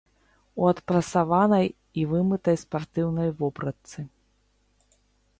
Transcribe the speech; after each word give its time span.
У 0.61 0.63
адпрасаванай 0.69 1.67
і 2.03 2.05
вымытай 2.13 2.57
спартыўнай 2.63 3.29
вопратцы. 3.43 3.99